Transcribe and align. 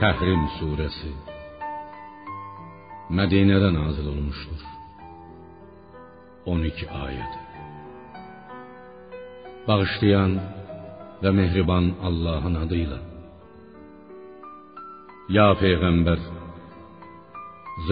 Təhrim 0.00 0.46
surəsi 0.56 1.10
Mədinədə 3.18 3.68
nazil 3.74 4.06
olmuşdur. 4.08 4.62
12 6.52 6.86
ayəd. 7.00 7.34
Bağışlayan 9.66 10.38
və 11.20 11.34
mehriban 11.40 11.90
Allahın 12.08 12.56
adıyla. 12.62 12.98
Ya 15.36 15.50
peyğəmbər, 15.64 16.24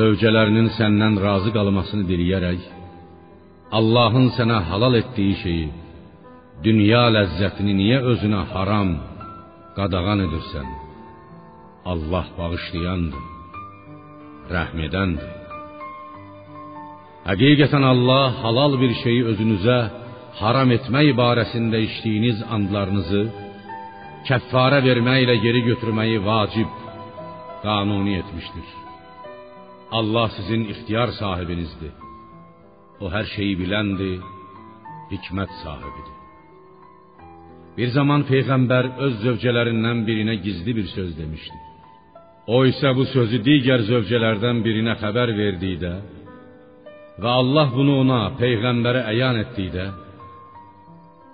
zövcələrinin 0.00 0.72
səndən 0.80 1.20
razı 1.26 1.52
qalmasını 1.60 2.08
diləyərək 2.14 2.66
Allahın 3.82 4.32
sənə 4.40 4.62
halal 4.72 4.96
etdiyi 5.04 5.38
şeyi, 5.44 5.70
dünya 6.64 7.06
ləzzətini 7.20 7.80
niyə 7.84 8.04
özünə 8.16 8.44
haram, 8.56 8.96
qadağan 9.76 10.30
edirsən? 10.30 10.87
Allah 11.92 12.26
bağışlayandır, 12.38 13.24
rəhm 14.54 14.80
edəndir. 14.86 15.30
Həqiqətən 17.28 17.84
Allah 17.92 18.26
halal 18.42 18.74
bir 18.82 18.92
şeyi 19.02 19.22
özünüzə 19.30 19.78
haram 20.40 20.70
etmək 20.76 21.08
barəsində 21.20 21.78
içdiyiniz 21.86 22.42
andlarınızı 22.54 23.22
kəffara 24.28 24.80
verməklə 24.88 25.36
geri 25.44 25.62
götürməyi 25.70 26.18
vacib, 26.28 26.70
qanuni 27.64 28.14
etmişdir. 28.20 28.68
Allah 29.98 30.28
sizin 30.36 30.62
ixtiyar 30.72 31.10
sahibinizdir. 31.20 31.94
O 33.02 33.06
hər 33.14 33.26
şeyi 33.36 33.54
biləndir, 33.62 34.18
hikmət 35.12 35.52
sahibidir. 35.62 36.16
Bir 37.78 37.88
zaman 37.98 38.26
peyğəmbər 38.32 38.90
öz 39.06 39.14
zövcələrindən 39.24 40.04
birinə 40.08 40.34
gizli 40.44 40.72
bir 40.78 40.86
söz 40.96 41.10
demişdi. 41.18 41.67
O 42.48 42.62
isə 42.64 42.94
bu 42.96 43.04
sözü 43.12 43.42
digər 43.44 43.82
zövcələrdən 43.90 44.62
birinə 44.64 44.94
xəbər 45.02 45.34
verdikdə 45.36 45.94
və 47.22 47.32
Allah 47.40 47.72
bunu 47.74 47.98
ona 48.02 48.20
peyğəmbərə 48.40 49.02
əyan 49.12 49.40
etdikdə 49.42 49.88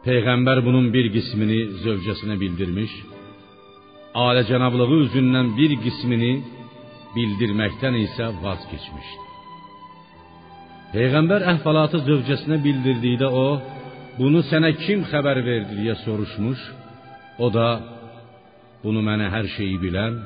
peyğəmbər 0.06 0.60
bunun 0.66 0.90
bir 0.94 1.06
qismini 1.14 1.60
zövcəsinə 1.84 2.34
bildirmiş, 2.42 2.92
alə 4.24 4.42
cənablığı 4.50 4.98
üzündən 5.04 5.54
bir 5.58 5.76
qismini 5.84 6.32
bildirməkdən 7.14 7.96
isə 8.02 8.28
vaz 8.42 8.66
keçmişdi. 8.72 9.22
Peyğəmbər 10.94 11.46
əhvalatı 11.54 12.02
zövcəsinə 12.08 12.58
bildirdikdə 12.66 13.30
o, 13.44 13.46
bunu 14.18 14.42
sənə 14.50 14.74
kim 14.84 15.06
xəbər 15.10 15.40
verdi 15.46 15.80
deyə 15.80 15.96
soruşmuş. 16.04 16.60
O 17.44 17.46
da 17.54 17.68
bunu 18.84 19.00
mənə 19.02 19.30
hər 19.32 19.48
şeyi 19.56 19.78
bilən, 19.82 20.20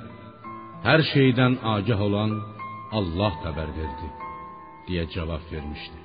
hər 0.87 1.03
şeydən 1.13 1.59
agah 1.75 2.01
olan 2.07 2.37
Allah 2.99 3.33
xəbər 3.45 3.71
verdi 3.79 4.09
deyə 4.89 5.05
cavab 5.15 5.45
vermişdi. 5.53 5.99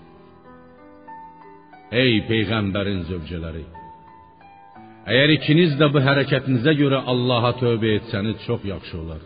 Ey 2.03 2.13
peyğəmbərin 2.29 3.03
zövcələri, 3.09 3.63
əgər 5.11 5.35
ikiniz 5.37 5.77
də 5.79 5.87
bu 5.93 6.01
hərəkətinizə 6.07 6.73
görə 6.81 7.03
Allaha 7.11 7.53
tövbə 7.61 7.93
etsəniz 7.99 8.41
çox 8.47 8.65
yaxşı 8.73 8.97
olar. 9.03 9.21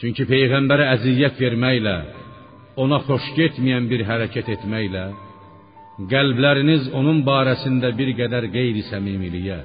Çünki 0.00 0.26
peyğəmbərə 0.28 0.90
əziyyət 0.94 1.40
verməklə, 1.40 1.96
ona 2.82 3.00
xoş 3.08 3.30
getməyən 3.38 3.88
bir 3.92 4.04
hərəkət 4.10 4.52
etməklə 4.58 5.06
qəlbləriniz 6.12 6.90
onun 6.92 7.22
barəsində 7.24 7.94
bir 7.98 8.12
qədər 8.20 8.50
qeyri-səmimiliyə, 8.52 9.62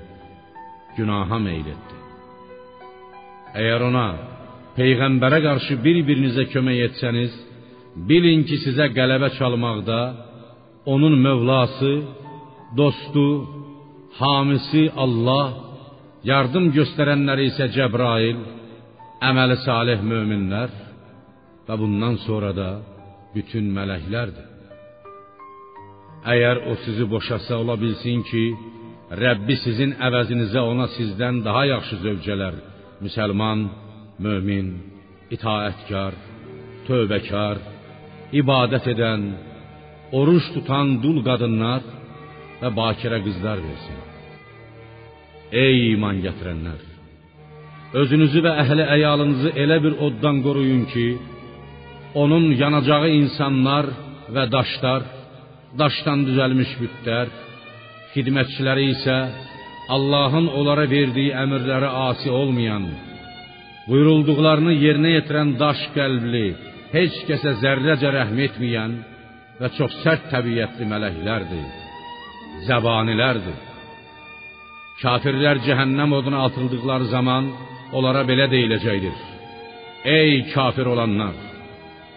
günaha 0.97 1.39
meyl 1.43 1.67
etdi. 1.75 2.00
Əgər 3.51 3.83
ona 3.89 4.07
peyğəmbərə 4.77 5.41
qarşı 5.43 5.77
bir-birinizə 5.83 6.47
kömək 6.53 6.83
etsəniz, 6.87 7.33
bilin 8.07 8.45
ki, 8.47 8.61
sizə 8.65 8.87
qələbə 8.95 9.33
çalmaqda 9.37 9.99
onun 10.93 11.17
mövlası, 11.25 11.93
dostu, 12.79 13.27
hamisi 14.19 14.85
Allah, 15.05 15.47
yardım 16.31 16.71
göstərənləri 16.77 17.49
isə 17.51 17.67
Cəbrail, 17.75 18.39
əməli 19.29 19.57
salih 19.65 19.99
möminlər 20.11 20.71
və 21.67 21.77
bundan 21.81 22.17
sonra 22.25 22.51
da 22.55 22.69
bütün 23.35 23.67
mələklərdir. 23.75 24.47
Əgər 26.31 26.57
o 26.69 26.75
sizi 26.85 27.05
boşasa 27.09 27.57
ola 27.61 27.75
bilsin 27.83 28.23
ki, 28.29 28.45
Rəbbi 29.11 29.55
sizin 29.59 29.97
əvəzinizə 30.07 30.61
ona 30.63 30.85
sizdən 30.93 31.41
daha 31.43 31.65
yaxşı 31.67 31.97
zövcələr, 32.05 32.55
müsəlman, 33.03 33.65
mömin, 34.23 34.67
itaətkar, 35.35 36.13
tövbəkar, 36.87 37.57
ibadət 38.41 38.91
edən, 38.93 39.25
oruç 40.19 40.45
tutan 40.55 40.97
dul 41.03 41.21
qadınlar 41.27 41.83
və 42.61 42.69
bakirə 42.77 43.19
qızlar 43.25 43.59
versin. 43.67 43.99
Ey 45.63 45.91
iman 45.93 46.21
gətirənlər! 46.25 46.81
Özünüzü 48.01 48.39
və 48.45 48.51
əhli 48.63 48.83
əyalınızı 48.95 49.49
elə 49.63 49.77
bir 49.83 49.97
oddan 50.05 50.37
qoruyun 50.45 50.85
ki, 50.93 51.07
onun 52.21 52.45
yanacağı 52.61 53.09
insanlar 53.21 53.89
və 54.35 54.45
daşlar, 54.55 55.03
daşdan 55.79 56.23
düzəlmiş 56.27 56.71
bütlər, 56.81 57.31
xidmətçiləri 58.13 58.85
isə 58.93 59.17
Allahın 59.95 60.47
onlara 60.57 60.85
verdiyi 60.89 61.33
əmrlərə 61.43 61.89
asi 62.07 62.29
olmayan, 62.31 62.85
buyurulduqlarını 63.89 64.73
yerinə 64.85 65.15
yetirən 65.17 65.55
daş 65.59 65.81
qəlbli, 65.95 66.45
heç 66.95 67.17
kəsə 67.27 67.57
zərrəcə 67.63 68.11
rəhm 68.15 68.39
etməyən 68.47 68.93
və 69.59 69.69
çox 69.77 69.97
sərt 70.03 70.29
təbiətli 70.33 70.87
mələklərdir, 70.93 71.65
zəbanilərdir. 72.69 73.57
Kafirlər 75.01 75.59
cəhənnəm 75.65 76.13
oduna 76.19 76.45
atıldıqları 76.47 77.09
zaman 77.15 77.49
onlara 77.97 78.21
belə 78.29 78.45
deyiləcəkdir: 78.53 79.17
Ey 80.17 80.31
kafir 80.53 80.85
olanlar, 80.93 81.35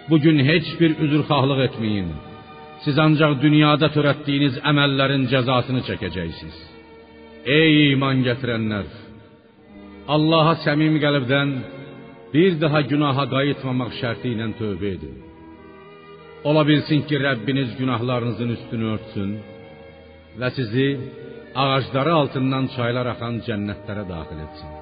bu 0.08 0.20
gün 0.24 0.38
heç 0.50 0.68
bir 0.80 0.94
üzrxahlıq 1.04 1.64
etməyin. 1.68 2.14
Siz 2.84 2.98
ancaq 3.06 3.34
dünyada 3.44 3.88
törətdiyiniz 3.96 4.60
əməllərin 4.70 5.26
cəzasını 5.32 5.82
çəkəcəksiniz. 5.88 6.73
Ey 7.44 7.92
iman 7.92 8.22
gətirənlər, 8.24 8.86
Allaha 10.14 10.54
səmimi 10.64 10.96
qəlbdən 11.02 11.50
bir 12.32 12.54
daha 12.62 12.80
günaha 12.88 13.26
qayıtmamaq 13.34 13.90
şərti 14.00 14.30
ilə 14.32 14.46
tövbə 14.60 14.92
edin. 14.96 15.18
Ola 16.48 16.62
bilsin 16.68 17.02
ki, 17.08 17.18
Rəbbiniz 17.26 17.74
günahlarınızın 17.80 18.54
üstünü 18.56 18.86
örtsün 18.94 19.34
və 20.40 20.48
sizi 20.56 20.88
ağacları 21.64 22.14
altından 22.20 22.70
çaylar 22.76 23.12
axan 23.12 23.36
cənnətlərə 23.46 24.06
daxil 24.12 24.40
etsin. 24.46 24.72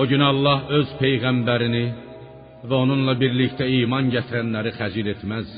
O 0.00 0.06
gün 0.10 0.22
Allah 0.30 0.58
öz 0.78 0.94
peyğəmbərini 1.02 1.84
və 2.68 2.76
onunla 2.84 3.16
birlikdə 3.22 3.66
iman 3.82 4.14
gətirənləri 4.14 4.76
xəcil 4.78 5.10
etməz. 5.16 5.50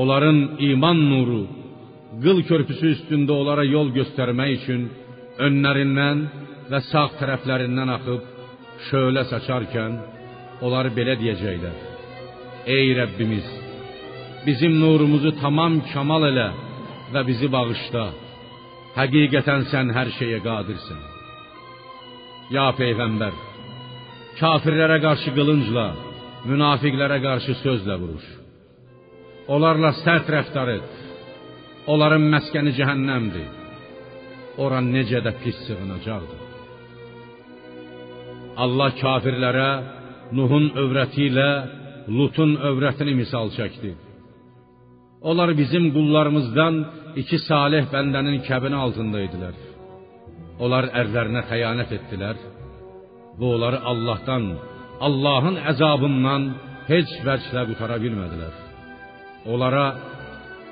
Onların 0.00 0.38
iman 0.72 0.98
nuru 1.12 1.42
qıl 2.24 2.42
körpüsü 2.50 2.86
üstündə 2.94 3.32
onlara 3.40 3.64
yol 3.64 3.92
göstərmək 3.98 4.50
üçün 4.58 4.86
önlərindən 5.46 6.22
və 6.70 6.80
sağ 6.90 7.06
tərəflərindən 7.20 7.92
axıb 7.96 8.22
şölə 8.88 9.24
saçarkən 9.32 9.98
onlar 10.66 10.90
belə 10.96 11.14
deyəcəklər: 11.20 11.76
Ey 12.76 12.94
Rəbbimiz, 13.00 13.46
bizim 14.46 14.78
nurumuzu 14.82 15.34
tamam 15.42 15.78
kamal 15.92 16.26
elə 16.30 16.48
və 17.12 17.22
bizi 17.28 17.48
bağışla. 17.54 18.06
Həqiqətən 18.98 19.68
sən 19.72 19.92
hər 19.96 20.10
şeyə 20.18 20.40
qadirsən. 20.48 21.02
Ya 22.56 22.66
peyğəmbər, 22.80 23.34
kafirlərə 24.40 24.98
qarşı 25.04 25.34
qılıncla, 25.36 25.86
münafiqlərə 26.50 27.18
qarşı 27.26 27.54
sözlə 27.62 27.98
vuruş. 28.02 28.26
Onlarla 29.54 29.92
sərt 30.02 30.26
rəftar 30.34 30.72
et. 30.78 31.07
Onların 31.92 32.24
məskəni 32.34 32.72
cəhənnəmdir. 32.78 33.48
Ora 34.62 34.80
necə 34.94 35.22
də 35.26 35.32
pis 35.42 35.58
sığınacaqdır. 35.66 36.40
Allah 38.64 38.90
kafirlərə 39.02 39.70
Nuhun 40.36 40.66
övrəti 40.82 41.28
ilə 41.30 41.50
Lutun 42.16 42.52
övrətini 42.70 43.14
misal 43.22 43.46
çəkdi. 43.56 43.92
Onlar 45.28 45.50
bizim 45.60 45.84
qullarımızdan 45.96 46.74
iki 47.20 47.38
salih 47.48 47.84
bəndənin 47.94 48.38
kəbini 48.48 48.76
altında 48.84 49.18
idilər. 49.26 49.56
Onlar 50.64 50.88
ərlərinə 51.00 51.42
xəyanət 51.50 51.90
etdilər 51.98 52.36
və 53.38 53.46
onları 53.54 53.78
Allahdan, 53.90 54.44
Allahın 55.06 55.56
əzabından 55.72 56.42
heç 56.90 57.10
vəclə 57.26 57.62
qutara 57.70 57.96
bilmədilər. 58.04 58.54
Onlara 59.52 59.84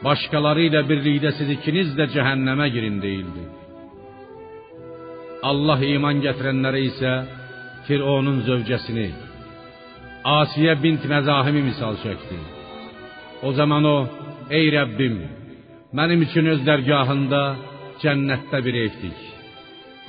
başqaları 0.06 0.66
ilə 0.68 0.82
birlikdə 0.90 1.30
siz 1.38 1.48
ikiniz 1.56 1.94
də 1.98 2.06
cəhənnəmə 2.14 2.66
girin 2.74 2.98
deyildi. 3.04 3.44
Allah 5.50 5.80
iman 5.94 6.22
gətirənlərə 6.24 6.80
isə 6.90 7.12
Fironun 7.86 8.40
zövcəsini, 8.46 9.08
Asiyə 10.26 10.74
bint 10.82 11.02
Məzahimi 11.12 11.62
misal 11.68 11.94
çəkdi. 12.02 12.38
O 13.46 13.52
zaman 13.58 13.84
o, 13.86 13.98
ey 14.58 14.66
Rəbbim, 14.74 15.16
mənim 15.98 16.24
üçün 16.26 16.50
öz 16.52 16.64
dərgahında 16.66 17.42
cənnətdə 18.02 18.58
bir 18.66 18.78
evdik. 18.86 19.20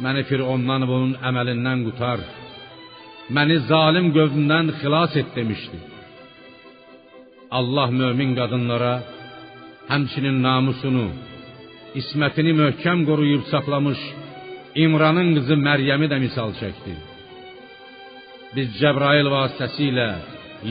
Məni 0.03 0.23
Firondan 0.29 0.85
və 0.87 0.95
onun 0.97 1.13
əməlindən 1.29 1.83
qutar. 1.87 2.23
Məni 3.35 3.57
zalim 3.69 4.09
qövmündən 4.15 4.73
xilas 4.79 5.13
et 5.21 5.29
demişdi. 5.37 5.77
Allah 7.57 7.89
mömin 8.01 8.31
qadınlara 8.39 8.93
həmçinin 9.91 10.37
namusunu, 10.47 11.07
ismətini 11.99 12.53
möhkəm 12.61 12.99
qoruyub 13.09 13.43
saxlamış 13.51 14.01
İmranın 14.85 15.29
qızı 15.35 15.55
Məryəmi 15.67 16.07
də 16.11 16.17
misal 16.25 16.51
çəkdi. 16.59 16.93
Biz 18.55 18.67
Cəbrail 18.81 19.27
vasitəsilə 19.35 20.09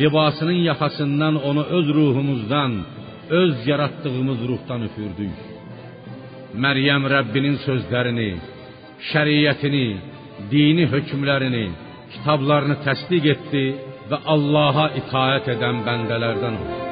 libasının 0.00 0.60
yaxasından 0.70 1.34
onu 1.48 1.62
öz 1.78 1.88
ruhumuzdan, 1.98 2.72
öz 3.40 3.54
yaratdığımız 3.70 4.40
ruhdan 4.50 4.86
üfürdük. 4.88 5.36
Məryəm 6.64 7.02
Rəbbinin 7.14 7.58
sözlərini, 7.66 8.30
şəriətini, 9.10 9.86
dini 10.52 10.86
hökmlərini, 10.94 11.66
kitablarını 12.14 12.80
təsdiq 12.86 13.30
etdi 13.34 13.66
və 14.10 14.24
Allaha 14.34 14.90
itaət 15.02 15.54
edən 15.56 15.86
bəndələrdən 15.88 16.60
oldu. 16.64 16.85